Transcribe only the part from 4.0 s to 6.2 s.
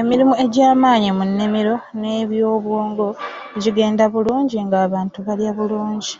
bulungi nga abantu balya bulungi.